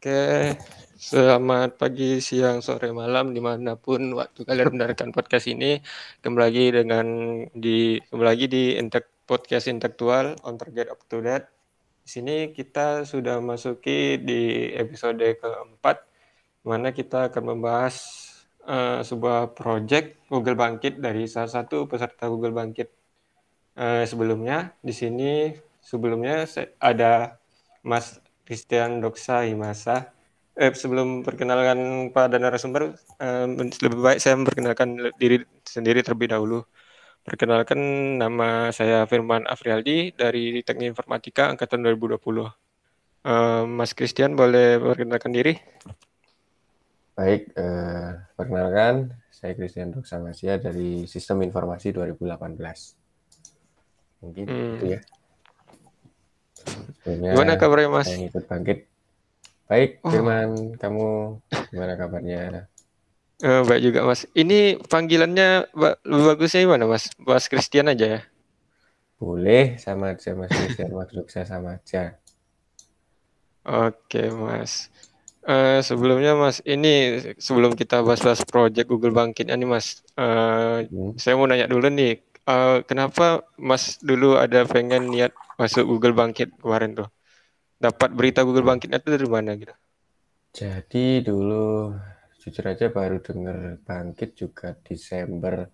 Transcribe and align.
Oke, 0.00 0.56
selamat 0.96 1.76
pagi, 1.76 2.24
siang, 2.24 2.64
sore, 2.64 2.88
malam, 2.88 3.36
di 3.36 3.40
mana 3.44 3.76
pun 3.76 4.16
waktu 4.16 4.48
kalian 4.48 4.72
mendengarkan 4.72 5.12
podcast 5.12 5.44
ini. 5.44 5.76
Kembali 6.24 6.40
lagi 6.40 6.64
dengan 6.72 7.06
di 7.52 8.00
kembali 8.08 8.28
lagi 8.32 8.46
di 8.48 8.80
Intek 8.80 9.28
podcast 9.28 9.68
intelektual 9.68 10.40
on 10.48 10.56
target 10.56 10.88
up 10.88 11.04
to 11.04 11.20
date. 11.20 11.44
Di 12.00 12.08
sini 12.16 12.48
kita 12.48 13.04
sudah 13.04 13.44
masuki 13.44 14.16
di 14.16 14.72
episode 14.72 15.20
keempat, 15.20 16.00
mana 16.64 16.96
kita 16.96 17.28
akan 17.28 17.60
membahas 17.60 18.00
uh, 18.64 19.04
sebuah 19.04 19.52
project 19.52 20.16
Google 20.32 20.56
Bangkit 20.56 20.96
dari 20.96 21.28
salah 21.28 21.52
satu 21.52 21.84
peserta 21.84 22.24
Google 22.32 22.56
Bangkit 22.56 22.88
uh, 23.76 24.08
sebelumnya. 24.08 24.72
Di 24.80 24.96
sini 24.96 25.52
sebelumnya 25.84 26.48
ada 26.80 27.36
Mas 27.84 28.16
Christian 28.50 28.98
Doksa 28.98 29.46
Himasa. 29.46 30.10
Eh, 30.58 30.74
sebelum 30.74 31.22
perkenalkan 31.22 32.10
pada 32.10 32.34
narasumber, 32.42 32.98
eh, 33.22 33.46
lebih 33.86 34.02
baik 34.02 34.18
saya 34.18 34.34
memperkenalkan 34.34 35.14
diri 35.22 35.46
sendiri 35.62 36.02
terlebih 36.02 36.34
dahulu. 36.34 36.66
Perkenalkan 37.22 37.78
nama 38.18 38.74
saya 38.74 39.06
Firman 39.06 39.46
Afrialdi 39.46 40.10
dari 40.18 40.66
Teknik 40.66 40.98
Informatika 40.98 41.54
Angkatan 41.54 41.86
2020. 41.86 42.50
Eh, 43.22 43.64
Mas 43.70 43.94
Christian 43.94 44.34
boleh 44.34 44.82
perkenalkan 44.82 45.30
diri? 45.30 45.54
Baik, 47.14 47.54
eh, 47.54 48.10
perkenalkan 48.34 49.14
saya 49.30 49.54
Christian 49.54 49.94
Doksa 49.94 50.18
Masya 50.18 50.58
dari 50.58 51.06
Sistem 51.06 51.46
Informasi 51.46 51.94
2018. 51.94 52.98
Mungkin 54.26 54.44
hmm. 54.50 54.74
itu 54.74 54.86
ya. 54.98 55.00
Sebenarnya 57.00 57.32
gimana 57.36 57.52
kabarnya 57.56 57.88
Mas? 57.88 58.08
Yang 58.12 58.32
ikut 58.32 58.44
bangkit. 58.44 58.78
Baik, 59.70 59.90
oh. 60.02 60.10
Firman, 60.10 60.48
kamu 60.76 61.06
gimana 61.70 61.92
kabarnya? 61.94 62.66
Uh, 63.40 63.62
baik 63.64 63.82
juga 63.86 64.04
Mas. 64.04 64.28
Ini 64.36 64.82
panggilannya 64.84 65.72
lebih 66.04 66.24
bagusnya 66.34 66.66
gimana 66.66 66.84
Mas? 66.84 67.08
Mas 67.16 67.48
Christian 67.48 67.88
aja 67.88 68.06
ya? 68.18 68.20
Boleh, 69.20 69.80
sama 69.80 70.16
aja 70.16 70.32
Mas 70.36 70.52
Christian, 70.52 70.92
maksud 70.92 71.28
saya 71.28 71.46
sama 71.48 71.80
aja. 71.80 72.20
Oke 73.64 74.28
Mas. 74.32 74.88
Uh, 75.40 75.80
sebelumnya 75.80 76.36
Mas, 76.36 76.60
ini 76.68 77.16
sebelum 77.40 77.72
kita 77.72 78.04
bahas-bahas 78.04 78.44
project 78.44 78.92
Google 78.92 79.16
Bangkit 79.16 79.48
ini 79.48 79.64
Mas, 79.64 80.04
uh, 80.20 80.84
hmm. 80.84 81.16
saya 81.16 81.36
mau 81.36 81.48
nanya 81.48 81.64
dulu 81.64 81.88
nih, 81.88 82.20
uh, 82.46 82.84
kenapa 82.86 83.44
Mas 83.60 83.98
dulu 84.00 84.36
ada 84.36 84.64
pengen 84.64 85.10
niat 85.10 85.34
masuk 85.60 85.84
Google 85.84 86.16
Bangkit 86.16 86.56
kemarin 86.60 86.96
tuh? 86.96 87.08
Dapat 87.80 88.12
berita 88.12 88.44
Google 88.44 88.64
Bangkitnya 88.68 89.00
itu 89.00 89.08
dari 89.08 89.28
mana 89.28 89.56
gitu? 89.56 89.74
Jadi 90.50 91.24
dulu 91.24 91.94
jujur 92.40 92.64
aja 92.66 92.88
baru 92.88 93.20
denger 93.20 93.84
Bangkit 93.84 94.36
juga 94.36 94.76
Desember 94.84 95.68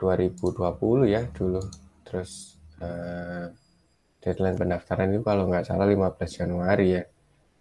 2020 0.00 1.12
ya 1.12 1.22
dulu. 1.28 1.60
Terus 2.04 2.56
uh, 2.80 3.52
deadline 4.20 4.56
pendaftaran 4.56 5.12
itu 5.12 5.24
kalau 5.24 5.48
nggak 5.48 5.64
salah 5.68 5.88
15 5.88 6.38
Januari 6.40 7.00
ya. 7.00 7.04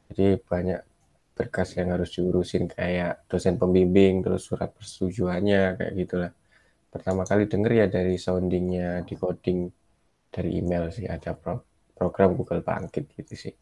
Jadi 0.10 0.40
banyak 0.42 0.82
berkas 1.40 1.80
yang 1.80 1.96
harus 1.96 2.12
diurusin 2.12 2.68
kayak 2.68 3.24
dosen 3.32 3.56
pembimbing, 3.56 4.20
terus 4.20 4.44
surat 4.44 4.68
persetujuannya 4.76 5.80
kayak 5.80 5.94
gitulah. 5.96 6.32
Pertama 6.90 7.22
kali 7.26 7.46
denger 7.46 7.72
ya 7.72 7.86
dari 7.86 8.18
soundingnya 8.18 9.06
di 9.06 9.14
coding 9.14 9.70
dari 10.30 10.58
email 10.58 10.90
sih 10.90 11.06
ada 11.10 11.38
pro 11.38 11.62
program 11.94 12.34
Google 12.34 12.66
Bangkit 12.66 13.14
gitu 13.14 13.34
sih. 13.38 13.54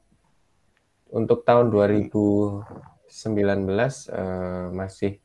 Untuk 1.12 1.48
tahun 1.48 1.72
2019 1.72 2.64
uh, 3.08 4.68
masih 4.76 5.20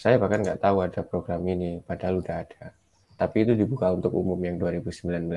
saya 0.00 0.16
bahkan 0.16 0.40
nggak 0.40 0.64
tahu 0.64 0.80
ada 0.80 1.04
program 1.04 1.44
ini, 1.44 1.84
padahal 1.84 2.24
udah 2.24 2.36
ada. 2.40 2.72
Tapi 3.20 3.44
itu 3.44 3.52
dibuka 3.52 3.92
untuk 3.92 4.16
umum 4.16 4.40
yang 4.40 4.56
2019. 4.56 5.28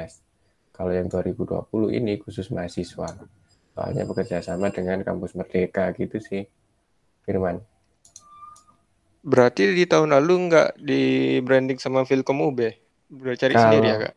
Kalau 0.71 0.91
yang 0.95 1.11
2020 1.11 1.67
ini 1.99 2.15
khusus 2.23 2.47
mahasiswa. 2.47 3.11
Soalnya 3.75 4.07
bekerja 4.07 4.39
sama 4.39 4.71
dengan 4.71 5.03
kampus 5.03 5.35
Merdeka 5.35 5.91
gitu 5.99 6.15
sih, 6.23 6.47
Firman. 7.27 7.59
Berarti 9.23 9.71
di 9.71 9.87
tahun 9.87 10.11
lalu 10.19 10.33
nggak 10.51 10.69
di 10.83 11.01
branding 11.39 11.79
sama 11.79 12.03
Filkom 12.03 12.43
UB? 12.43 12.59
Udah 13.15 13.35
cari 13.39 13.55
Kalau, 13.55 13.63
sendiri 13.63 13.87
ya, 13.87 13.97
Kak? 14.03 14.13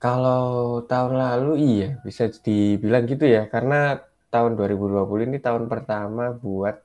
Kalau 0.00 0.44
tahun 0.88 1.14
lalu 1.16 1.52
iya, 1.60 1.88
bisa 2.04 2.28
dibilang 2.28 3.04
gitu 3.04 3.24
ya, 3.28 3.44
karena 3.48 4.00
tahun 4.32 4.56
2020 4.56 5.28
ini 5.28 5.38
tahun 5.40 5.68
pertama 5.68 6.32
buat 6.32 6.76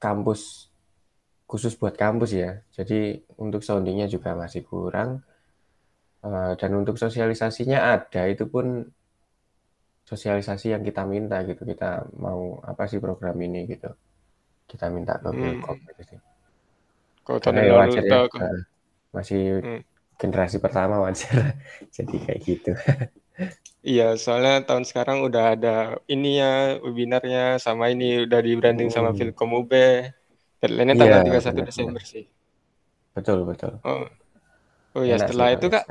kampus 0.00 0.68
khusus 1.48 1.76
buat 1.76 1.94
kampus 1.96 2.30
ya. 2.32 2.50
Jadi 2.76 3.20
untuk 3.40 3.60
soundingnya 3.60 4.08
juga 4.08 4.32
masih 4.36 4.64
kurang. 4.64 5.20
Uh, 6.24 6.56
dan 6.56 6.72
untuk 6.72 6.96
sosialisasinya 6.96 7.78
ada, 7.94 8.24
itu 8.32 8.48
pun 8.48 8.88
sosialisasi 10.08 10.72
yang 10.72 10.82
kita 10.84 11.04
minta 11.04 11.44
gitu. 11.44 11.62
Kita 11.68 12.08
mau 12.16 12.60
apa 12.64 12.88
sih 12.88 13.00
program 13.04 13.36
ini 13.44 13.68
gitu. 13.68 13.92
Kita 14.74 14.90
minta 14.90 15.14
ke 15.22 15.30
hmm. 15.30 15.62
gitu 15.62 16.02
sih. 16.02 16.18
Kalau 17.22 17.38
tahun 17.38 17.62
ya 17.62 17.86
ya, 17.94 18.26
uh, 18.26 18.58
masih 19.14 19.62
hmm. 19.62 19.80
generasi 20.18 20.58
pertama 20.58 20.98
wajar. 20.98 21.54
Jadi 21.94 22.14
kayak 22.26 22.40
gitu. 22.42 22.74
Iya 23.86 24.18
soalnya 24.18 24.66
tahun 24.66 24.82
sekarang 24.82 25.22
udah 25.22 25.54
ada 25.54 25.76
ini 26.10 26.42
ya 26.42 26.82
webinarnya 26.82 27.62
sama 27.62 27.94
ini 27.94 28.26
udah 28.26 28.40
di 28.42 28.52
branding 28.58 28.90
hmm. 28.90 28.96
sama 28.98 29.10
Filkom 29.14 29.54
UB 29.54 29.72
deadline-nya 30.58 30.96
tanggal 30.98 31.20
iya, 31.22 31.38
31 31.38 31.54
benar, 31.54 31.66
Desember 31.70 32.02
sih. 32.02 32.24
Betul 33.14 33.46
betul. 33.46 33.78
Oh. 33.86 34.10
Oh 34.94 35.02
ya 35.06 35.22
setelah 35.22 35.54
itu 35.54 35.70
kak 35.70 35.86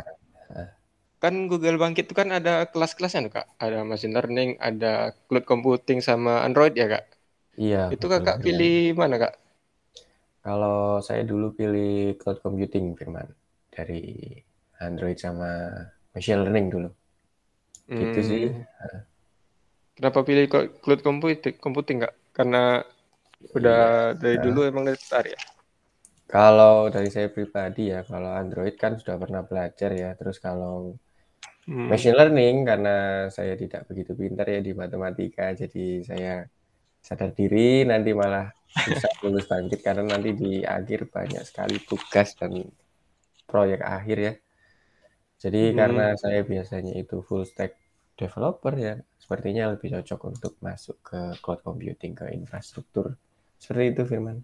kan 1.24 1.48
Google 1.48 1.80
Bangkit 1.80 2.12
itu 2.12 2.16
kan 2.20 2.36
ada 2.36 2.68
kelas-kelasnya 2.68 3.32
kak. 3.32 3.48
Ada 3.56 3.88
machine 3.88 4.12
learning 4.12 4.60
ada 4.60 5.16
cloud 5.32 5.48
computing 5.48 6.04
sama 6.04 6.44
Android 6.44 6.76
ya 6.76 6.92
kak 6.92 7.08
iya 7.58 7.90
itu 7.94 8.06
betul, 8.06 8.22
kakak 8.22 8.42
pilih 8.42 8.98
mana 8.98 9.16
kak 9.22 9.34
kalau 10.44 11.00
saya 11.00 11.24
dulu 11.24 11.56
pilih 11.56 12.20
cloud 12.20 12.44
computing 12.44 13.00
Firman 13.00 13.32
dari 13.72 14.36
Android 14.84 15.16
sama 15.16 15.72
machine 16.12 16.44
learning 16.44 16.68
dulu. 16.68 16.90
Hmm. 17.88 18.00
Gitu 18.04 18.20
sih. 18.28 18.46
Hmm. 18.52 19.02
Kenapa 19.96 20.20
pilih 20.28 20.52
cloud 20.52 21.00
computing? 21.00 21.56
Computing 21.64 22.04
nggak? 22.04 22.16
Karena 22.36 22.84
udah 23.56 24.12
iya. 24.12 24.20
dari 24.20 24.38
nah. 24.40 24.44
dulu 24.44 24.60
emang 24.68 24.84
tertarik 24.92 25.32
ya. 25.32 25.42
Kalau 26.28 26.92
dari 26.92 27.08
saya 27.08 27.32
pribadi 27.32 27.94
ya, 27.94 28.04
kalau 28.04 28.36
Android 28.36 28.76
kan 28.76 29.00
sudah 29.00 29.16
pernah 29.16 29.48
belajar 29.48 29.96
ya. 29.96 30.12
Terus 30.20 30.44
kalau 30.44 30.92
hmm. 31.72 31.88
machine 31.88 32.20
learning 32.20 32.68
karena 32.68 32.96
saya 33.32 33.56
tidak 33.56 33.88
begitu 33.88 34.12
pintar 34.12 34.52
ya 34.52 34.60
di 34.60 34.76
matematika, 34.76 35.56
jadi 35.56 36.04
saya 36.04 36.52
sadar 37.04 37.36
diri 37.36 37.84
nanti 37.84 38.16
malah 38.16 38.48
bisa 38.72 39.12
lulus 39.22 39.46
bangkit 39.46 39.84
karena 39.84 40.16
nanti 40.16 40.32
di 40.34 40.64
akhir 40.64 41.12
banyak 41.12 41.44
sekali 41.44 41.78
tugas 41.84 42.34
dan 42.40 42.64
proyek 43.46 43.84
akhir 43.84 44.18
ya. 44.18 44.34
Jadi 45.44 45.62
hmm. 45.70 45.76
karena 45.76 46.06
saya 46.16 46.42
biasanya 46.48 46.96
itu 46.96 47.20
full 47.22 47.44
stack 47.44 47.76
developer 48.16 48.74
ya, 48.80 48.96
sepertinya 49.20 49.76
lebih 49.76 50.00
cocok 50.00 50.20
untuk 50.32 50.54
masuk 50.64 50.98
ke 51.04 51.20
cloud 51.44 51.60
computing, 51.62 52.16
ke 52.16 52.32
infrastruktur. 52.32 53.20
Seperti 53.60 54.00
itu 54.00 54.02
Firman. 54.08 54.40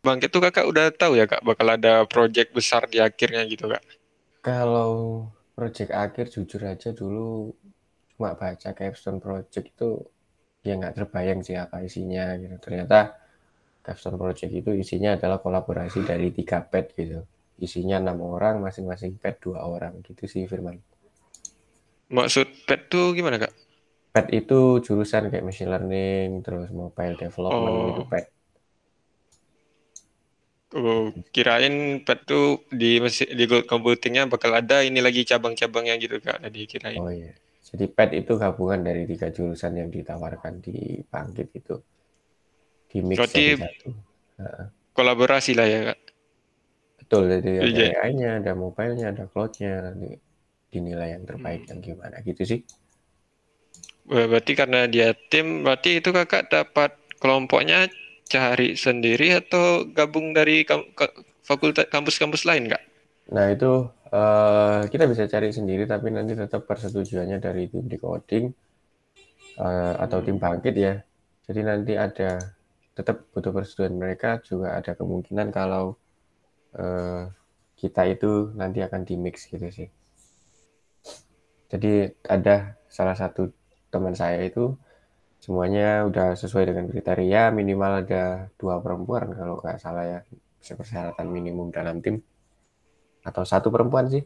Bang, 0.00 0.22
itu 0.22 0.38
kakak 0.38 0.64
udah 0.64 0.88
tahu 0.94 1.18
ya 1.18 1.28
kak, 1.28 1.42
bakal 1.44 1.74
ada 1.74 2.06
project 2.08 2.54
besar 2.54 2.86
di 2.88 3.02
akhirnya 3.02 3.44
gitu 3.44 3.68
kak? 3.68 3.82
Kalau 4.40 5.26
project 5.58 5.90
akhir 5.90 6.30
jujur 6.30 6.62
aja 6.64 6.94
dulu 6.94 7.50
cuma 8.14 8.38
baca 8.38 8.70
capstone 8.72 9.18
project 9.18 9.74
itu 9.74 10.06
ya 10.66 10.74
nggak 10.78 10.94
terbayang 10.98 11.40
sih 11.44 11.54
apa 11.58 11.82
isinya 11.82 12.34
gitu. 12.38 12.56
Ternyata 12.58 13.28
capstone 13.88 14.20
project 14.20 14.52
itu 14.52 14.70
isinya 14.76 15.16
adalah 15.16 15.40
kolaborasi 15.40 16.04
dari 16.04 16.28
tiga 16.28 16.60
pet 16.60 16.92
gitu 16.92 17.24
isinya 17.58 17.96
enam 17.96 18.20
orang 18.20 18.60
masing-masing 18.60 19.16
pet 19.16 19.40
dua 19.40 19.64
orang 19.64 20.04
gitu 20.04 20.28
sih 20.28 20.44
Firman 20.44 20.76
maksud 22.12 22.68
pet 22.68 22.92
tuh 22.92 23.16
gimana 23.16 23.40
kak 23.40 23.52
pet 24.12 24.28
itu 24.36 24.84
jurusan 24.84 25.32
kayak 25.32 25.40
machine 25.40 25.72
learning 25.72 26.44
terus 26.44 26.68
mobile 26.68 27.16
development 27.16 27.72
oh. 27.72 27.92
itu 27.96 28.04
pet 28.04 28.26
Oh, 30.68 31.08
kirain 31.32 32.04
pet 32.04 32.28
tuh 32.28 32.60
di 32.68 33.00
di 33.08 33.44
computingnya 33.64 34.28
bakal 34.28 34.52
ada 34.52 34.84
ini 34.84 35.00
lagi 35.00 35.24
cabang-cabangnya 35.24 35.96
gitu 35.96 36.20
kak 36.20 36.44
tadi 36.44 36.68
kirain. 36.68 37.00
Oh 37.00 37.08
iya. 37.08 37.32
Jadi 37.68 37.84
pet 37.92 38.10
itu 38.16 38.32
gabungan 38.40 38.80
dari 38.80 39.04
tiga 39.04 39.28
jurusan 39.28 39.76
yang 39.76 39.92
ditawarkan 39.92 40.64
di 40.64 41.04
Bangkit 41.04 41.48
itu. 41.52 41.76
Di 42.88 43.04
mix 43.04 43.20
Berarti 43.20 43.44
satu. 43.60 43.88
Kolaborasi 44.96 45.52
lah 45.52 45.68
ya 45.68 45.80
kak. 45.92 46.00
Betul, 47.04 47.22
jadi 47.28 47.52
ada 47.64 47.72
yeah. 47.72 48.04
AI-nya, 48.04 48.30
ada 48.44 48.52
mobile-nya, 48.52 49.12
ada 49.12 49.24
cloud-nya, 49.28 49.80
nanti 49.80 50.16
dinilai 50.68 51.16
yang 51.16 51.24
terbaik 51.24 51.64
hmm. 51.64 51.70
yang 51.72 51.80
gimana 51.80 52.16
gitu 52.24 52.42
sih. 52.44 52.60
Berarti 54.08 54.52
karena 54.56 54.88
dia 54.88 55.12
tim, 55.28 55.64
berarti 55.64 56.00
itu 56.00 56.12
kakak 56.12 56.48
dapat 56.48 56.96
kelompoknya 57.20 57.88
cari 58.28 58.76
sendiri 58.76 59.36
atau 59.36 59.84
gabung 59.88 60.32
dari 60.32 60.64
fakultas 61.44 61.88
kampus-kampus 61.92 62.48
lain 62.48 62.72
kak? 62.72 62.87
Nah 63.28 63.46
itu 63.52 63.70
uh, 64.12 64.80
kita 64.88 65.04
bisa 65.04 65.28
cari 65.28 65.52
sendiri 65.52 65.84
tapi 65.84 66.08
nanti 66.08 66.32
tetap 66.32 66.64
persetujuannya 66.64 67.38
dari 67.40 67.68
tim 67.68 67.84
decoding 67.84 68.46
uh, 69.60 69.94
atau 70.00 70.18
tim 70.24 70.40
bangkit 70.40 70.74
ya. 70.76 70.94
Jadi 71.48 71.60
nanti 71.64 71.92
ada 71.96 72.40
tetap 72.96 73.30
butuh 73.32 73.52
persetujuan 73.54 73.94
mereka 73.94 74.40
juga 74.42 74.76
ada 74.80 74.92
kemungkinan 74.96 75.48
kalau 75.52 75.96
uh, 76.76 77.22
kita 77.78 78.02
itu 78.10 78.50
nanti 78.58 78.82
akan 78.82 79.06
di 79.06 79.14
mix 79.14 79.46
gitu 79.46 79.68
sih. 79.70 79.88
Jadi 81.68 82.08
ada 82.24 82.80
salah 82.88 83.14
satu 83.14 83.52
teman 83.92 84.16
saya 84.16 84.40
itu 84.40 84.72
semuanya 85.38 86.08
udah 86.08 86.34
sesuai 86.34 86.64
dengan 86.66 86.90
kriteria 86.90 87.54
minimal 87.54 88.02
ada 88.02 88.50
dua 88.58 88.82
perempuan 88.82 89.30
kalau 89.36 89.62
nggak 89.62 89.78
salah 89.78 90.04
ya 90.04 90.20
persyaratan 90.74 91.28
minimum 91.30 91.70
dalam 91.70 92.02
tim 92.02 92.18
atau 93.28 93.44
satu 93.44 93.68
perempuan 93.68 94.08
sih. 94.08 94.24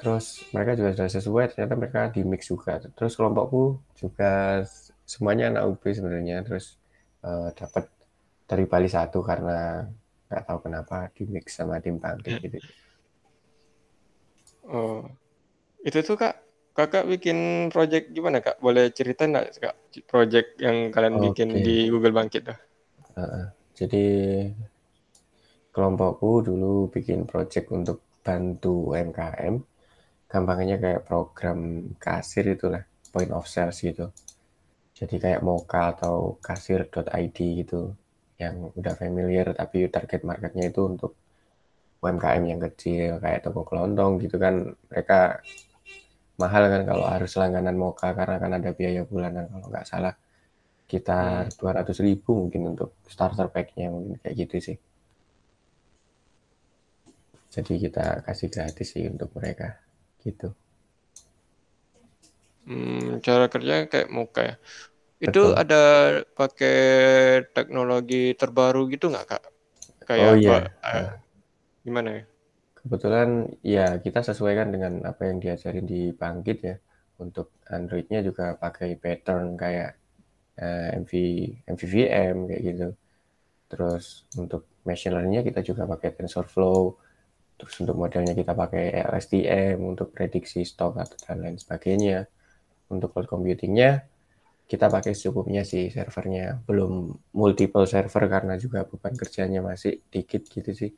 Terus 0.00 0.42
mereka 0.50 0.74
juga 0.74 0.90
sudah 0.98 1.10
sesuai 1.12 1.44
ternyata 1.54 1.74
mereka 1.78 2.00
di 2.10 2.26
mix 2.26 2.50
juga. 2.50 2.80
Terus 2.82 3.14
kelompokku 3.14 3.78
juga 3.94 4.64
semuanya 5.06 5.52
anak 5.54 5.76
UB 5.76 5.82
sebenarnya. 5.92 6.42
Terus 6.42 6.80
uh, 7.22 7.54
dapat 7.54 7.86
dari 8.48 8.64
Bali 8.66 8.90
satu 8.90 9.22
karena 9.22 9.86
nggak 10.26 10.44
tahu 10.48 10.58
kenapa 10.64 11.12
di 11.14 11.28
mix 11.28 11.54
sama 11.54 11.78
tim 11.78 12.00
Bangkit 12.00 12.40
gitu. 12.42 12.58
Oh. 14.66 15.06
Itu 15.84 16.02
tuh 16.02 16.18
kak 16.18 16.40
kakak 16.72 17.04
bikin 17.06 17.68
project 17.70 18.10
gimana 18.10 18.42
kak? 18.42 18.58
Boleh 18.58 18.90
cerita 18.90 19.28
nggak 19.28 19.46
kak 19.60 19.76
project 20.08 20.58
yang 20.58 20.90
kalian 20.90 21.20
okay. 21.20 21.24
bikin 21.30 21.48
di 21.62 21.86
Google 21.92 22.16
Bangkit 22.16 22.42
dah? 22.48 22.58
Uh, 23.12 23.52
jadi 23.76 24.04
kelompokku 25.72 26.44
dulu 26.44 26.92
bikin 26.92 27.24
project 27.24 27.72
untuk 27.72 27.98
bantu 28.20 28.92
UMKM. 28.94 29.54
Gampangnya 30.28 30.76
kayak 30.80 31.04
program 31.04 31.92
kasir 32.00 32.44
itulah, 32.56 32.84
point 33.12 33.32
of 33.32 33.44
sales 33.48 33.80
gitu. 33.80 34.08
Jadi 34.96 35.16
kayak 35.18 35.44
Moka 35.44 35.96
atau 35.96 36.36
kasir.id 36.40 37.36
gitu 37.36 37.92
yang 38.40 38.74
udah 38.74 38.94
familiar 38.98 39.54
tapi 39.54 39.86
target 39.86 40.26
marketnya 40.26 40.70
itu 40.70 40.80
untuk 40.82 41.12
UMKM 42.02 42.42
yang 42.42 42.60
kecil 42.70 43.22
kayak 43.22 43.46
toko 43.46 43.62
kelontong 43.62 44.18
gitu 44.18 44.36
kan 44.42 44.74
mereka 44.90 45.38
mahal 46.34 46.66
kan 46.66 46.82
kalau 46.82 47.06
harus 47.06 47.32
langganan 47.38 47.78
Moka 47.78 48.10
karena 48.10 48.36
kan 48.42 48.50
ada 48.58 48.70
biaya 48.74 49.06
bulanan 49.06 49.46
kalau 49.46 49.66
nggak 49.70 49.86
salah 49.86 50.14
kita 50.90 51.46
hmm. 51.46 51.50
dua 51.62 51.70
ratus 51.78 52.02
ribu 52.02 52.34
mungkin 52.34 52.74
untuk 52.74 52.98
starter 53.06 53.46
packnya 53.54 53.94
mungkin 53.94 54.18
kayak 54.18 54.34
gitu 54.34 54.56
sih 54.58 54.76
jadi 57.52 57.72
kita 57.76 58.04
kasih 58.24 58.48
gratis 58.48 58.88
sih 58.96 59.04
untuk 59.04 59.30
mereka 59.36 59.76
gitu 60.24 60.56
hmm, 62.64 63.20
cara 63.20 63.46
kerja 63.52 63.86
kayak 63.86 64.08
Moka 64.08 64.42
ya 64.42 64.56
itu 65.22 65.54
Betul. 65.54 65.60
ada 65.60 65.82
pakai 66.34 66.78
teknologi 67.54 68.34
terbaru 68.34 68.90
gitu 68.90 69.12
nggak 69.12 69.26
kak 69.28 69.44
kayak 70.02 70.30
oh, 70.32 70.36
iya. 70.40 70.50
apa, 70.50 70.58
uh, 70.82 71.10
gimana 71.86 72.10
ya 72.18 72.22
Kebetulan 72.82 73.46
ya 73.62 74.02
kita 74.02 74.26
sesuaikan 74.26 74.74
dengan 74.74 75.06
apa 75.06 75.30
yang 75.30 75.38
diajarin 75.38 75.86
di 75.86 76.10
Bangkit 76.10 76.58
ya. 76.66 76.76
Untuk 77.22 77.54
Androidnya 77.70 78.26
juga 78.26 78.58
pakai 78.58 78.98
pattern 78.98 79.54
kayak 79.54 79.94
uh, 80.58 80.98
MV, 80.98 81.12
MVVM 81.70 82.36
kayak 82.50 82.62
gitu. 82.66 82.88
Terus 83.70 84.26
untuk 84.34 84.66
machine 84.82 85.14
learningnya 85.14 85.46
kita 85.46 85.62
juga 85.62 85.86
pakai 85.86 86.10
TensorFlow. 86.10 86.98
Terus 87.62 87.78
untuk 87.78 87.94
modelnya 87.94 88.34
kita 88.34 88.58
pakai 88.58 88.90
LSTM 89.06 89.78
untuk 89.86 90.10
prediksi 90.10 90.66
stok 90.66 90.98
atau 90.98 91.14
dan 91.22 91.46
lain 91.46 91.62
sebagainya. 91.62 92.26
Untuk 92.90 93.14
cloud 93.14 93.30
computingnya 93.30 94.02
kita 94.66 94.90
pakai 94.90 95.14
secukupnya 95.14 95.62
sih 95.62 95.86
servernya. 95.86 96.58
Belum 96.66 97.14
multiple 97.30 97.86
server 97.86 98.26
karena 98.26 98.58
juga 98.58 98.82
beban 98.82 99.14
kerjanya 99.14 99.62
masih 99.62 100.02
dikit 100.10 100.42
gitu 100.50 100.74
sih. 100.74 100.90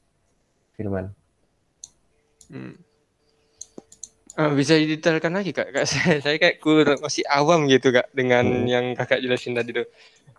Firman. 0.72 1.12
Hmm. 2.48 2.80
Uh, 4.34 4.50
bisa 4.56 4.74
didetailkan 4.80 5.36
lagi 5.36 5.52
kak, 5.52 5.68
kak 5.68 5.84
saya, 5.92 6.18
saya 6.24 6.36
kayak 6.40 6.64
kurang 6.64 6.98
masih 7.04 7.28
awam 7.28 7.68
gitu 7.68 7.92
kak 7.92 8.08
dengan 8.16 8.42
hmm. 8.42 8.66
yang 8.66 8.86
kakak 8.96 9.20
jelasin 9.20 9.54
tadi 9.54 9.70
tuh 9.76 9.86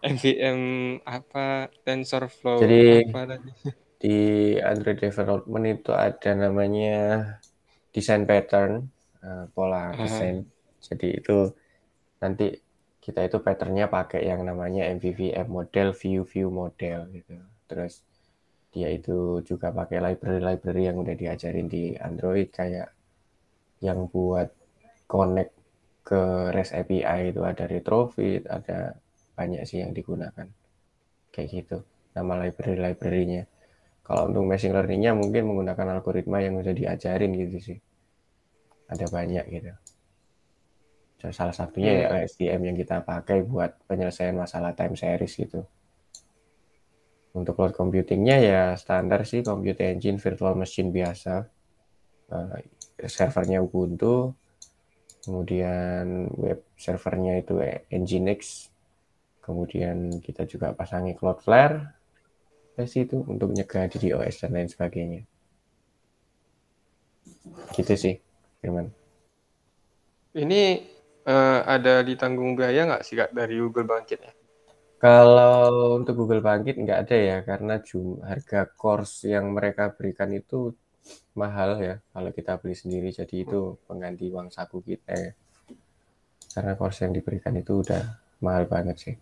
MVM 0.03 0.59
apa 1.05 1.69
TensorFlow 1.85 2.65
Jadi 2.65 3.13
apa 3.13 3.21
tadi? 3.29 3.49
di 4.05 4.17
Android 4.61 5.01
development 5.01 5.65
itu 5.65 5.89
ada 5.89 6.37
namanya 6.37 7.25
design 7.89 8.29
pattern 8.29 8.85
uh, 9.25 9.49
pola 9.49 9.97
desain. 9.97 10.45
Jadi 10.77 11.25
itu 11.25 11.49
nanti 12.21 12.53
kita 13.01 13.25
itu 13.25 13.41
patternnya 13.41 13.89
pakai 13.89 14.29
yang 14.29 14.45
namanya 14.45 14.85
MVVM 14.93 15.49
model 15.49 15.89
view 15.97 16.21
view 16.21 16.53
model 16.53 17.09
gitu. 17.17 17.33
Terus 17.65 18.05
dia 18.69 18.93
itu 18.93 19.41
juga 19.41 19.73
pakai 19.73 19.97
library-library 19.97 20.85
yang 20.85 21.01
udah 21.01 21.15
diajarin 21.17 21.65
di 21.65 21.97
Android 21.97 22.53
kayak 22.53 22.93
yang 23.81 24.05
buat 24.05 24.53
connect 25.09 25.57
ke 26.05 26.53
REST 26.53 26.85
API 26.85 27.33
itu 27.33 27.41
ada 27.41 27.65
Retrofit, 27.65 28.45
ada 28.45 29.01
banyak 29.33 29.65
sih 29.65 29.81
yang 29.81 29.97
digunakan. 29.97 30.45
Kayak 31.33 31.49
gitu, 31.49 31.77
nama 32.13 32.45
library-library-nya. 32.45 33.49
Kalau 34.05 34.29
untuk 34.29 34.45
machine 34.45 34.69
learning-nya 34.77 35.17
mungkin 35.17 35.49
menggunakan 35.49 35.97
algoritma 35.97 36.37
yang 36.37 36.61
udah 36.61 36.73
diajarin 36.77 37.33
gitu 37.33 37.57
sih. 37.73 37.77
Ada 38.85 39.09
banyak 39.09 39.45
gitu. 39.49 39.73
Salah 41.33 41.57
satunya 41.57 42.05
ya 42.05 42.21
SDM 42.21 42.69
yang 42.69 42.77
kita 42.77 43.01
pakai 43.01 43.41
buat 43.41 43.81
penyelesaian 43.89 44.37
masalah 44.37 44.77
time 44.77 44.93
series 44.93 45.33
gitu. 45.33 45.65
Untuk 47.33 47.57
cloud 47.57 47.73
computingnya 47.73 48.37
ya 48.37 48.63
standar 48.77 49.25
sih 49.25 49.41
computer 49.41 49.89
engine 49.89 50.21
virtual 50.21 50.53
machine 50.53 50.93
biasa. 50.93 51.49
Uh, 52.29 52.61
servernya 53.09 53.65
Ubuntu, 53.65 54.37
kemudian 55.25 56.29
web 56.37 56.61
servernya 56.77 57.41
itu 57.41 57.57
Nginx, 57.89 58.69
kemudian 59.41 60.21
kita 60.21 60.45
juga 60.45 60.73
pasangi 60.73 61.13
Cloudflare, 61.17 61.94
sih 62.83 63.07
itu 63.07 63.23
untuk 63.23 63.55
nyegah 63.55 63.87
DDoS 63.87 64.43
dan 64.43 64.51
lain 64.51 64.67
sebagainya. 64.67 65.23
Gitu 67.71 67.93
sih, 67.95 68.15
Firman. 68.59 68.91
Ini 70.35 70.83
uh, 71.23 71.63
ada 71.63 72.03
ditanggung 72.03 72.59
biaya 72.59 72.83
nggak 72.83 73.03
sih 73.07 73.15
Kak 73.15 73.31
dari 73.31 73.55
Google 73.55 73.87
Bangkit 73.87 74.19
ya? 74.19 74.33
Kalau 74.99 75.95
untuk 75.99 76.19
Google 76.19 76.43
Bangkit 76.43 76.75
nggak 76.75 76.99
ada 77.07 77.15
ya, 77.15 77.37
karena 77.47 77.79
jum 77.79 78.19
harga 78.19 78.67
course 78.67 79.27
yang 79.27 79.55
mereka 79.55 79.95
berikan 79.95 80.31
itu 80.35 80.75
mahal 81.37 81.77
ya 81.79 82.01
kalau 82.11 82.31
kita 82.35 82.59
beli 82.59 82.75
sendiri. 82.75 83.15
Jadi 83.15 83.47
itu 83.47 83.79
pengganti 83.87 84.27
uang 84.27 84.51
saku 84.51 84.83
kita 84.83 85.13
ya. 85.15 85.31
Karena 86.55 86.75
course 86.79 87.03
yang 87.03 87.11
diberikan 87.11 87.55
itu 87.55 87.83
udah 87.83 88.01
mahal 88.43 88.67
banget 88.67 88.95
sih. 88.99 89.15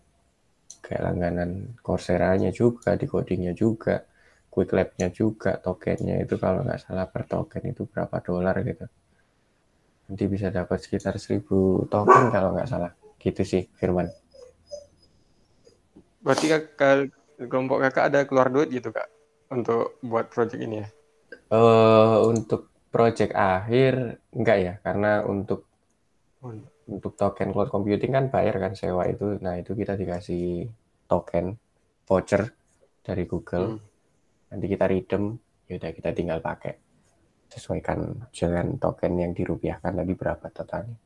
Kayak 0.83 1.01
langganan 1.07 1.79
Coursera-nya 1.79 2.51
juga, 2.51 2.99
decoding-nya 2.99 3.55
juga, 3.55 4.03
Quick 4.51 4.75
Lab-nya 4.75 5.09
juga, 5.09 5.57
tokennya 5.57 6.21
itu 6.21 6.35
kalau 6.37 6.61
nggak 6.61 6.83
salah 6.83 7.07
per 7.07 7.23
token 7.25 7.71
itu 7.71 7.87
berapa 7.87 8.19
dolar 8.19 8.59
gitu. 8.61 8.85
Nanti 10.11 10.23
bisa 10.27 10.51
dapat 10.51 10.83
sekitar 10.83 11.15
1000 11.15 11.87
token 11.87 12.29
kalau 12.29 12.53
nggak 12.53 12.67
salah. 12.67 12.91
Gitu 13.17 13.41
sih, 13.47 13.63
Firman. 13.79 14.11
Berarti 16.19 16.45
kakak, 16.51 17.15
kelompok 17.47 17.79
kakak 17.87 18.03
ada 18.11 18.19
keluar 18.27 18.51
duit 18.51 18.69
gitu 18.69 18.91
kak 18.91 19.07
untuk 19.49 19.97
buat 20.03 20.27
project 20.27 20.61
ini 20.61 20.83
ya? 20.83 20.87
Uh, 21.49 22.27
untuk 22.29 22.69
project 22.93 23.33
akhir 23.33 24.21
enggak 24.35 24.57
ya, 24.61 24.73
karena 24.85 25.25
untuk 25.25 25.65
oh. 26.45 26.72
Untuk 26.87 27.15
token 27.15 27.55
cloud 27.55 27.71
computing 27.71 28.11
kan 28.11 28.25
bayar 28.27 28.59
kan 28.59 28.73
sewa 28.75 29.07
itu. 29.07 29.39
Nah 29.39 29.59
itu 29.59 29.71
kita 29.71 29.95
dikasih 29.95 30.67
token 31.07 31.55
voucher 32.03 32.51
dari 33.03 33.23
Google. 33.27 33.77
Hmm. 33.77 33.81
Nanti 34.53 34.65
kita 34.69 34.85
redeem, 34.85 35.23
ya 35.67 35.73
udah 35.79 35.91
kita 35.91 36.09
tinggal 36.13 36.39
pakai. 36.43 36.75
Sesuaikan 37.49 38.29
dengan 38.33 38.77
token 38.81 39.13
yang 39.17 39.31
dirupiahkan 39.31 39.93
tadi 39.93 40.13
berapa 40.17 40.45
totalnya. 40.49 40.97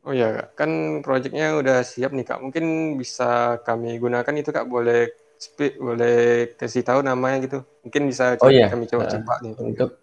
Oh 0.00 0.16
ya, 0.16 0.48
kan 0.56 1.04
proyeknya 1.04 1.60
udah 1.60 1.84
siap 1.84 2.16
nih 2.16 2.24
Kak. 2.24 2.40
Mungkin 2.40 2.96
bisa 2.96 3.60
kami 3.60 4.00
gunakan 4.00 4.32
itu 4.32 4.48
Kak. 4.48 4.64
Boleh 4.64 5.12
speak, 5.36 5.76
boleh 5.76 6.48
kasih 6.56 6.80
tahu 6.80 7.04
namanya 7.04 7.44
gitu. 7.44 7.58
Mungkin 7.84 8.08
bisa 8.08 8.40
oh, 8.40 8.48
iya. 8.48 8.72
kami 8.72 8.88
coba 8.88 9.04
coba 9.12 9.34
uh, 9.36 9.38
nih. 9.44 9.52
Untuk 9.60 9.99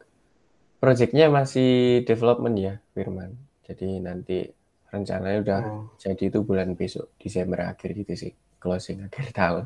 proyeknya 0.78 1.30
masih 1.30 2.02
development 2.06 2.56
ya, 2.58 2.74
Firman. 2.94 3.34
Jadi 3.68 4.00
nanti 4.00 4.48
rencananya 4.88 5.40
udah 5.44 5.60
oh. 5.68 5.84
jadi 6.00 6.32
itu 6.32 6.40
bulan 6.48 6.72
besok 6.80 7.12
Desember 7.20 7.60
akhir 7.68 7.92
gitu 7.92 8.14
sih 8.16 8.34
closing 8.58 9.04
akhir 9.04 9.36
tahun. 9.36 9.66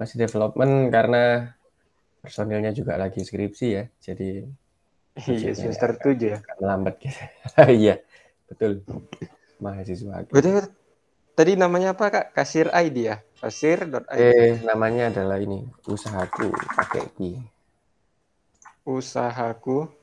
Masih 0.00 0.16
development 0.16 0.88
karena 0.88 1.52
personilnya 2.24 2.72
juga 2.72 2.96
lagi 2.96 3.20
skripsi 3.20 3.66
ya. 3.68 3.84
Jadi 4.00 4.44
iya 5.28 5.52
semester 5.52 6.00
tujuh 6.00 6.28
ya. 6.36 6.38
Lambat 6.60 6.96
gitu. 7.04 7.20
Iya, 7.84 8.00
betul. 8.48 8.80
Mahasiswa. 9.60 10.24
Betul. 10.32 10.72
Tadi 11.36 11.56
namanya 11.56 11.96
apa 11.96 12.12
Kak? 12.12 12.26
Kasir 12.36 12.68
ID 12.68 12.96
ya? 13.08 13.16
Kasir.id. 13.40 14.12
Eh, 14.12 14.60
namanya 14.60 15.08
adalah 15.08 15.40
ini, 15.40 15.64
usahaku 15.88 16.52
pakai 16.76 17.08
Ki. 17.16 17.40
Usahaku 18.84 19.99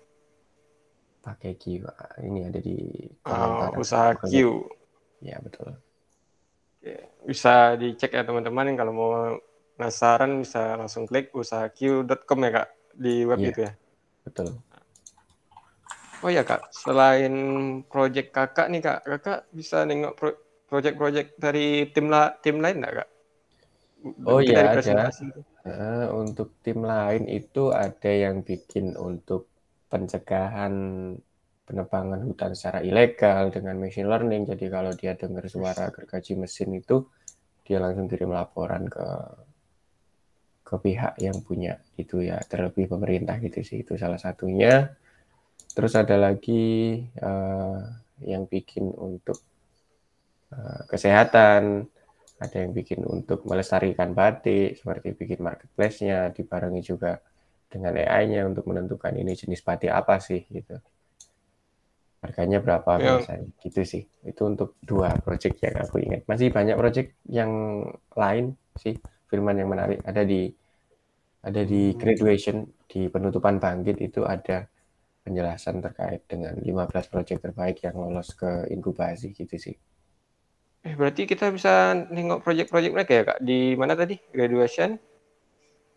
pakai 1.27 1.59
Q. 1.59 1.83
Ini 2.23 2.39
ada 2.47 2.59
di 2.63 2.79
oh, 3.27 3.75
usaha 3.75 4.15
Q. 4.15 4.31
Ya, 5.19 5.35
betul. 5.43 5.75
Bisa 7.27 7.75
dicek 7.75 8.15
ya 8.15 8.23
teman-teman 8.23 8.71
kalau 8.79 8.93
mau 8.95 9.11
penasaran 9.75 10.39
bisa 10.39 10.79
langsung 10.79 11.03
klik 11.03 11.35
usahaQ.com 11.35 12.39
ya 12.47 12.51
Kak 12.63 12.67
di 12.95 13.27
web 13.27 13.39
ya, 13.43 13.51
itu 13.51 13.59
ya. 13.67 13.71
Betul. 14.23 14.47
Oh 16.23 16.31
ya 16.31 16.41
Kak, 16.47 16.71
selain 16.71 17.33
project 17.85 18.31
Kakak 18.31 18.71
nih 18.71 18.81
Kak, 18.81 18.99
Kakak 19.05 19.39
bisa 19.51 19.83
nengok 19.83 20.15
pro 20.15 20.31
project-project 20.67 21.39
dari 21.39 21.87
tim 21.95 22.11
la 22.11 22.35
tim 22.43 22.59
lain 22.59 22.83
enggak 22.83 23.03
Kak? 23.03 23.09
Oh 24.27 24.39
iya 24.39 24.75
ada. 24.75 25.11
Uh, 25.67 26.07
untuk 26.23 26.55
tim 26.63 26.79
lain 26.83 27.27
itu 27.27 27.75
ada 27.75 28.07
yang 28.07 28.39
bikin 28.39 28.95
untuk 28.95 29.51
pencegahan 29.87 30.73
penebangan 31.67 32.23
hutan 32.23 32.55
secara 32.55 32.79
ilegal 32.79 33.51
dengan 33.51 33.75
machine 33.75 34.07
learning. 34.07 34.47
Jadi 34.47 34.65
kalau 34.71 34.95
dia 34.95 35.19
dengar 35.19 35.43
suara 35.51 35.91
gergaji 35.91 36.39
mesin 36.39 36.71
itu, 36.79 37.03
dia 37.67 37.83
langsung 37.83 38.07
kirim 38.07 38.31
laporan 38.31 38.87
ke 38.87 39.07
ke 40.63 40.75
pihak 40.79 41.19
yang 41.19 41.43
punya 41.43 41.79
itu 41.99 42.23
ya. 42.23 42.39
Terlebih 42.47 42.87
pemerintah 42.87 43.35
gitu 43.43 43.59
sih 43.63 43.83
itu 43.83 43.99
salah 43.99 44.19
satunya. 44.19 44.95
Terus 45.75 45.93
ada 45.99 46.15
lagi 46.15 47.03
uh, 47.19 47.83
yang 48.23 48.47
bikin 48.47 48.87
untuk 48.95 49.43
uh, 50.55 50.87
kesehatan. 50.87 51.83
Ada 52.37 52.63
yang 52.63 52.71
bikin 52.71 53.01
untuk 53.01 53.49
melestarikan 53.49 54.13
batik 54.13 54.77
seperti 54.77 55.17
bikin 55.17 55.41
marketplace-nya 55.41 56.29
dibarengi 56.31 56.85
juga 56.85 57.17
dengan 57.67 57.93
AI-nya 57.95 58.47
untuk 58.47 58.67
menentukan 58.67 59.11
ini 59.15 59.35
jenis 59.35 59.63
batik 59.63 59.91
apa 59.91 60.17
sih 60.23 60.43
gitu. 60.47 60.79
Harganya 62.23 62.63
berapa 62.63 62.91
ya. 62.97 63.21
misalnya 63.21 63.47
gitu 63.61 63.81
sih. 63.83 64.03
Itu 64.23 64.47
untuk 64.47 64.79
dua 64.81 65.13
project 65.21 65.61
yang 65.61 65.75
aku 65.83 66.01
ingat. 66.01 66.25
Masih 66.25 66.49
banyak 66.49 66.75
project 66.79 67.13
yang 67.29 67.51
lain 68.15 68.55
sih 68.79 68.95
Firman 69.27 69.59
yang 69.59 69.69
menarik. 69.69 69.99
Ada 70.07 70.23
di 70.23 70.47
ada 71.43 71.61
di 71.63 71.95
graduation 71.95 72.65
di 72.87 73.07
penutupan 73.11 73.59
bangkit 73.59 73.99
itu 74.03 74.23
ada 74.23 74.67
penjelasan 75.27 75.83
terkait 75.83 76.23
dengan 76.27 76.55
15 76.55 77.11
project 77.11 77.39
terbaik 77.43 77.83
yang 77.83 77.99
lolos 77.99 78.31
ke 78.31 78.71
inkubasi 78.71 79.35
gitu 79.35 79.59
sih. 79.59 79.75
Eh 80.87 80.95
berarti 80.95 81.27
kita 81.27 81.51
bisa 81.51 81.91
nengok 82.07 82.47
project-project 82.47 82.93
mereka 82.95 83.11
ya 83.11 83.23
kak 83.27 83.39
di 83.43 83.75
mana 83.75 83.91
tadi 83.99 84.15
graduation? 84.31 84.95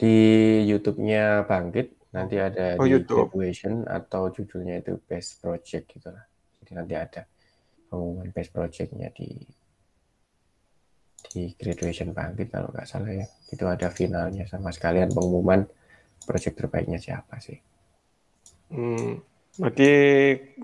Di 0.00 0.16
YouTube-nya 0.64 1.44
Bangkit 1.44 2.00
nanti 2.16 2.40
ada 2.40 2.80
oh, 2.80 2.88
di 2.88 2.96
YouTube. 2.96 3.28
graduation 3.28 3.84
atau 3.84 4.32
judulnya 4.32 4.80
itu 4.80 4.96
best 5.04 5.44
project 5.44 5.92
gitu 5.92 6.08
lah. 6.08 6.24
Jadi 6.64 6.72
nanti 6.72 6.94
ada 6.96 7.22
pengumuman 7.92 8.32
best 8.32 8.50
project-nya 8.56 9.12
di 9.12 9.28
di 11.30 11.52
graduation 11.52 12.16
Bangkit 12.16 12.48
kalau 12.48 12.72
nggak 12.72 12.88
salah 12.88 13.12
ya. 13.12 13.28
Itu 13.52 13.68
ada 13.68 13.92
finalnya 13.92 14.48
sama 14.48 14.72
sekalian 14.72 15.12
pengumuman 15.12 15.68
project 16.24 16.64
terbaiknya 16.64 16.96
siapa 16.96 17.36
sih. 17.36 17.60
Hmm, 18.72 19.20
berarti 19.60 19.90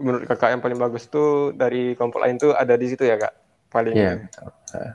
menurut 0.01 0.25
kakak 0.25 0.57
yang 0.57 0.63
paling 0.65 0.81
bagus 0.81 1.13
tuh 1.13 1.53
dari 1.53 1.93
kelompok 1.93 2.25
lain 2.25 2.41
tuh 2.41 2.57
ada 2.57 2.73
di 2.73 2.87
situ 2.89 3.05
ya 3.05 3.21
kak? 3.21 3.35
Paling. 3.69 3.95
Iya. 3.95 4.13
Yeah. 4.73 4.95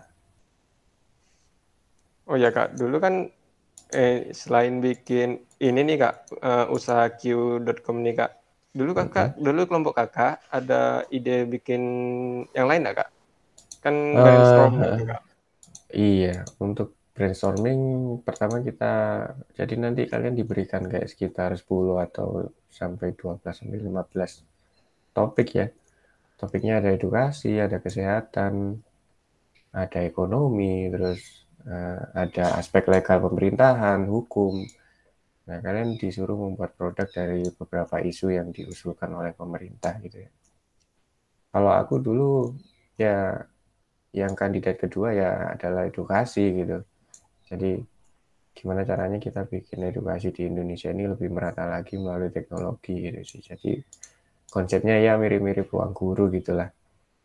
Oh 2.31 2.39
ya 2.39 2.50
kak, 2.50 2.79
dulu 2.79 2.98
kan 2.98 3.27
eh 3.91 4.31
selain 4.31 4.79
bikin 4.79 5.43
ini 5.60 5.79
nih 5.83 5.98
kak 6.00 6.15
uh, 6.39 6.65
usaha 6.71 7.12
q.com 7.12 7.98
nih 8.01 8.15
kak. 8.15 8.31
Dulu 8.71 8.91
kakak 8.95 9.36
okay. 9.36 9.43
dulu 9.43 9.62
kelompok 9.67 9.93
kakak 10.00 10.39
ada 10.48 11.03
ide 11.12 11.43
bikin 11.43 11.81
yang 12.55 12.71
lain 12.71 12.88
nggak 12.88 12.98
kak? 13.03 13.10
Kan 13.83 13.95
uh, 14.15 14.24
brainstorm 14.24 14.74
uh, 14.79 14.81
gitu, 14.95 15.03
kak. 15.12 15.21
iya 15.91 16.48
untuk 16.63 16.95
brainstorming 17.12 17.81
pertama 18.24 18.63
kita 18.63 18.93
jadi 19.51 19.75
nanti 19.75 20.07
kalian 20.07 20.39
diberikan 20.39 20.88
kayak 20.88 21.12
sekitar 21.12 21.51
10 21.51 21.67
atau 22.00 22.48
sampai 22.71 23.12
12 23.13 23.43
sampai 23.43 23.77
15 23.77 25.12
topik 25.12 25.50
ya. 25.51 25.67
Topiknya 26.39 26.79
ada 26.79 26.89
edukasi 26.95 27.60
ada 27.60 27.77
kesehatan 27.77 28.81
ada 29.71 30.00
ekonomi 30.03 30.88
terus 30.91 31.48
uh, 31.65 32.01
ada 32.15 32.57
aspek 32.57 32.87
legal 32.89 33.21
pemerintahan, 33.23 34.05
hukum. 34.07 34.63
Nah, 35.49 35.57
kalian 35.59 35.97
disuruh 35.97 36.37
membuat 36.37 36.77
produk 36.77 37.09
dari 37.09 37.43
beberapa 37.53 37.99
isu 37.99 38.31
yang 38.31 38.53
diusulkan 38.53 39.11
oleh 39.11 39.33
pemerintah 39.33 39.97
gitu 39.99 40.23
ya. 40.23 40.31
Kalau 41.51 41.71
aku 41.75 41.99
dulu 41.99 42.55
ya 42.95 43.35
yang 44.15 44.35
kandidat 44.35 44.79
kedua 44.79 45.11
ya 45.11 45.55
adalah 45.55 45.87
edukasi 45.87 46.45
gitu. 46.55 46.79
Jadi 47.51 47.79
gimana 48.51 48.83
caranya 48.83 49.19
kita 49.19 49.47
bikin 49.47 49.83
edukasi 49.87 50.31
di 50.31 50.47
Indonesia 50.47 50.91
ini 50.91 51.07
lebih 51.07 51.31
merata 51.31 51.67
lagi 51.67 51.99
melalui 51.99 52.31
teknologi 52.31 52.95
gitu 53.11 53.19
sih. 53.23 53.41
Jadi 53.43 53.79
konsepnya 54.51 54.99
ya 54.99 55.15
mirip-mirip 55.19 55.67
ruang 55.71 55.95
guru 55.95 56.27
gitulah 56.31 56.71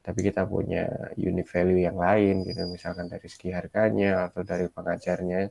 tapi 0.06 0.22
kita 0.22 0.46
punya 0.46 0.86
unique 1.18 1.50
value 1.50 1.82
yang 1.82 1.98
lain 1.98 2.46
gitu 2.46 2.62
misalkan 2.70 3.10
dari 3.10 3.26
segi 3.26 3.50
harganya 3.50 4.30
atau 4.30 4.46
dari 4.46 4.70
pengajarnya 4.70 5.50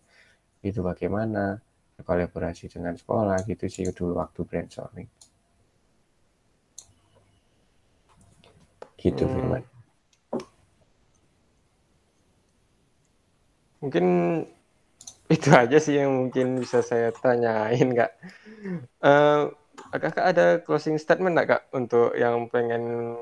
itu 0.63 0.79
bagaimana 0.79 1.59
kolaborasi 1.99 2.71
dengan 2.71 2.95
sekolah 2.95 3.43
gitu 3.43 3.67
sih 3.67 3.83
dulu 3.91 4.19
waktu 4.23 4.47
brainstorming. 4.47 5.11
Gitu 8.95 9.23
hmm. 9.27 9.31
Firman. 9.35 9.63
Mungkin 13.83 14.05
itu 15.29 15.49
aja 15.51 15.77
sih 15.83 15.99
yang 15.99 16.15
mungkin 16.15 16.63
bisa 16.63 16.79
saya 16.79 17.11
tanyain 17.11 17.91
kak. 17.91 18.11
Uh, 19.03 19.51
kakak 19.93 20.25
ada 20.25 20.47
closing 20.63 20.95
statement 20.95 21.35
nggak 21.37 21.49
kak 21.51 21.63
untuk 21.75 22.15
yang 22.17 22.47
pengen 22.49 23.13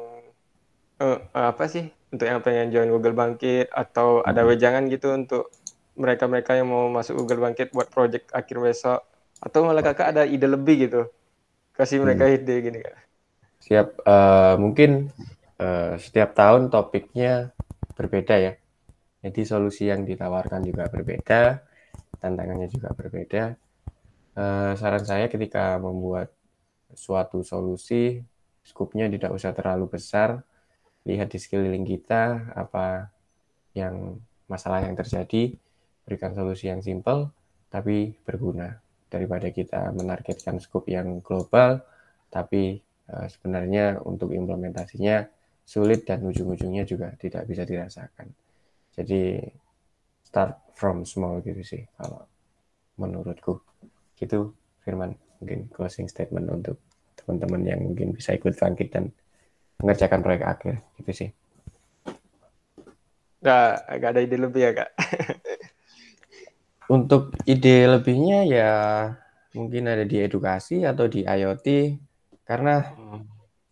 uh, 1.03 1.51
apa 1.51 1.67
sih? 1.67 1.91
Untuk 2.13 2.25
yang 2.29 2.39
pengen 2.39 2.71
join 2.71 2.87
Google 2.87 3.17
Bangkit 3.17 3.67
atau 3.73 4.23
ada 4.23 4.41
hmm. 4.45 4.49
wejangan 4.49 4.83
gitu 4.87 5.11
untuk 5.11 5.51
mereka-mereka 5.99 6.55
yang 6.57 6.71
mau 6.71 6.87
masuk 6.87 7.19
Google 7.19 7.43
Bangkit 7.43 7.75
buat 7.75 7.91
project 7.91 8.31
akhir 8.31 8.57
besok. 8.63 8.99
Atau 9.43 9.67
malah 9.67 9.83
kakak 9.83 10.15
ada 10.15 10.23
ide 10.23 10.47
lebih 10.47 10.87
gitu. 10.87 11.11
Kasih 11.75 11.99
mereka 11.99 12.29
hmm. 12.29 12.35
ide 12.39 12.55
gini 12.63 12.79
kak. 12.79 12.95
Siap. 13.67 13.87
Uh, 14.07 14.55
mungkin 14.55 15.11
uh, 15.59 15.99
setiap 15.99 16.31
tahun 16.31 16.71
topiknya 16.71 17.51
berbeda 17.99 18.35
ya. 18.39 18.53
Jadi 19.23 19.41
solusi 19.43 19.87
yang 19.87 20.07
ditawarkan 20.07 20.63
juga 20.63 20.87
berbeda 20.91 21.73
tantangannya 22.23 22.71
juga 22.71 22.95
berbeda. 22.95 23.59
Uh, 24.33 24.71
saran 24.79 25.03
saya 25.03 25.27
ketika 25.27 25.75
membuat 25.77 26.31
suatu 26.95 27.43
solusi 27.43 28.23
skupnya 28.63 29.11
tidak 29.11 29.35
usah 29.35 29.51
terlalu 29.51 29.99
besar 29.99 30.41
lihat 31.03 31.31
di 31.31 31.39
sekeliling 31.39 31.83
kita 31.83 32.53
apa 32.55 33.11
yang 33.75 34.19
masalah 34.47 34.85
yang 34.85 34.95
terjadi, 34.95 35.55
berikan 36.03 36.35
solusi 36.35 36.69
yang 36.69 36.83
simple 36.83 37.31
tapi 37.73 38.13
berguna 38.21 38.77
daripada 39.09 39.49
kita 39.49 39.89
menargetkan 39.97 40.61
scope 40.61 40.93
yang 40.93 41.25
global 41.25 41.81
tapi 42.29 42.77
uh, 43.09 43.25
sebenarnya 43.29 44.01
untuk 44.05 44.29
implementasinya 44.33 45.25
sulit 45.63 46.05
dan 46.05 46.21
ujung-ujungnya 46.21 46.83
juga 46.83 47.15
tidak 47.17 47.49
bisa 47.49 47.63
dirasakan. 47.63 48.29
Jadi 48.93 49.41
start 50.21 50.75
from 50.77 51.07
small 51.07 51.41
gitu 51.41 51.61
sih 51.65 51.83
kalau 51.97 52.25
menurutku. 52.99 53.57
Gitu 54.17 54.53
Firman 54.83 55.15
mungkin 55.39 55.71
closing 55.71 56.11
statement 56.11 56.47
untuk 56.51 56.77
teman-teman 57.15 57.63
yang 57.63 57.79
mungkin 57.81 58.11
bisa 58.11 58.35
ikut 58.35 58.53
bangkit 58.59 58.91
dan 58.91 59.09
mengerjakan 59.81 60.21
proyek 60.21 60.43
akhir 60.45 60.75
gitu 61.01 61.11
sih. 61.11 61.29
Nggak 63.43 63.71
nggak 63.99 64.11
ada 64.11 64.21
ide 64.21 64.37
lebih 64.39 64.61
ya 64.61 64.71
kak? 64.75 64.89
Untuk 66.95 67.33
ide 67.47 67.87
lebihnya 67.87 68.39
ya 68.47 68.71
mungkin 69.53 69.85
ada 69.85 70.03
di 70.03 70.17
edukasi 70.19 70.83
atau 70.83 71.05
di 71.05 71.23
IoT 71.23 71.67
karena 72.43 72.83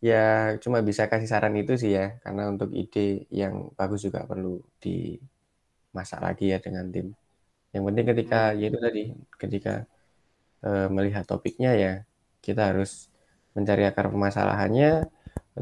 ya 0.02 0.58
cuma 0.58 0.82
bisa 0.82 1.06
kasih 1.06 1.30
saran 1.30 1.54
itu 1.58 1.78
sih 1.78 1.94
ya 1.94 2.18
karena 2.26 2.50
untuk 2.50 2.74
ide 2.74 3.30
yang 3.30 3.70
bagus 3.78 4.02
juga 4.02 4.26
perlu 4.26 4.62
dimasak 4.82 6.20
lagi 6.22 6.54
ya 6.54 6.58
dengan 6.58 6.90
tim. 6.90 7.14
Yang 7.72 7.84
penting 7.88 8.06
ketika 8.12 8.40
hmm. 8.52 8.58
ya 8.60 8.66
itu 8.68 8.80
tadi 8.82 9.04
ketika 9.40 9.74
e, 10.66 10.70
melihat 10.92 11.24
topiknya 11.28 11.72
ya 11.78 11.94
kita 12.42 12.74
harus 12.74 13.08
mencari 13.56 13.84
akar 13.88 14.10
permasalahannya 14.12 15.08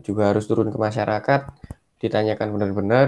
juga 0.06 0.30
harus 0.30 0.46
turun 0.46 0.70
ke 0.70 0.78
masyarakat 0.78 1.42
ditanyakan 1.98 2.48
benar-benar 2.56 3.08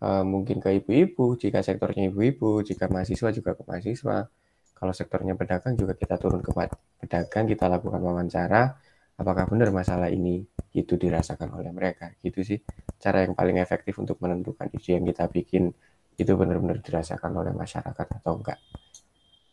e, 0.00 0.08
mungkin 0.24 0.58
ke 0.64 0.80
ibu-ibu 0.82 1.36
jika 1.36 1.60
sektornya 1.60 2.08
ibu-ibu 2.08 2.64
jika 2.64 2.88
mahasiswa 2.88 3.28
juga 3.32 3.52
ke 3.52 3.62
mahasiswa. 3.68 4.28
Kalau 4.76 4.92
sektornya 4.92 5.32
pedagang 5.32 5.72
juga 5.72 5.96
kita 5.96 6.20
turun 6.20 6.44
ke 6.44 6.52
pedagang 7.00 7.48
kita 7.48 7.64
lakukan 7.68 8.00
wawancara 8.00 8.76
apakah 9.16 9.48
benar 9.48 9.72
masalah 9.72 10.12
ini 10.12 10.44
itu 10.76 10.94
dirasakan 11.00 11.52
oleh 11.56 11.72
mereka. 11.72 12.12
Gitu 12.20 12.40
sih 12.44 12.58
cara 13.00 13.24
yang 13.24 13.36
paling 13.36 13.60
efektif 13.60 13.96
untuk 14.00 14.20
menentukan 14.20 14.68
ide 14.72 15.00
yang 15.00 15.04
kita 15.08 15.28
bikin 15.28 15.72
itu 16.16 16.32
benar-benar 16.32 16.80
dirasakan 16.80 17.32
oleh 17.36 17.52
masyarakat 17.52 18.06
atau 18.20 18.40
enggak. 18.40 18.60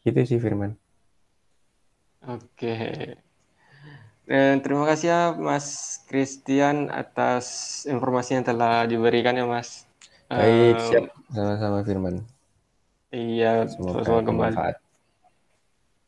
Itu 0.04 0.20
sih 0.24 0.40
Firman. 0.40 0.76
Oke 2.24 2.72
dan 4.24 4.64
terima 4.64 4.88
kasih 4.88 5.08
ya 5.12 5.22
Mas 5.36 6.00
Christian 6.08 6.88
atas 6.90 7.46
informasi 7.90 8.40
yang 8.40 8.46
telah 8.48 8.88
diberikan 8.88 9.36
ya 9.36 9.44
Mas 9.44 9.84
baik 10.32 10.80
um, 10.80 10.86
siap 10.88 11.04
sama-sama 11.34 11.80
Firman 11.84 12.16
iya 13.12 13.68
semoga 13.68 14.24
kembali 14.24 14.56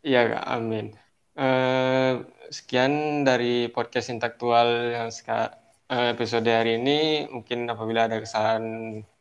iya 0.06 0.40
amin 0.48 0.96
uh, 1.36 2.24
sekian 2.50 3.24
dari 3.26 3.70
podcast 3.70 4.12
intelektual 4.14 4.94
yang 4.94 5.10
eh, 5.10 6.08
episode 6.14 6.48
hari 6.50 6.82
ini. 6.82 7.30
Mungkin 7.30 7.70
apabila 7.70 8.08
ada 8.10 8.22
kesalahan 8.22 8.66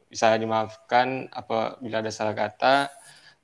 bisa 0.09 0.37
dimaafkan. 0.37 1.29
Apabila 1.33 2.05
ada 2.05 2.13
salah 2.13 2.37
kata. 2.37 2.93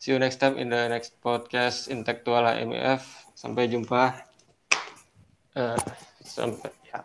See 0.00 0.16
you 0.16 0.18
next 0.20 0.40
time 0.40 0.56
in 0.56 0.72
the 0.72 0.88
next 0.88 1.20
podcast 1.20 1.92
intelektual 1.92 2.44
HMF. 2.44 3.04
Sampai 3.36 3.68
jumpa. 3.68 4.29
Uh, 5.50 5.74
sampai 6.22 6.70
ya. 6.86 7.02